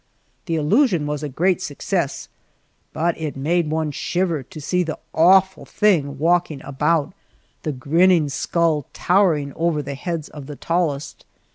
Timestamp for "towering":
8.93-9.53